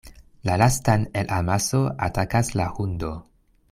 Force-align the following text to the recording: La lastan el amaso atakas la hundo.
La 0.49 0.55
lastan 0.61 1.03
el 1.21 1.29
amaso 1.41 1.83
atakas 2.09 2.53
la 2.61 2.71
hundo. 2.79 3.17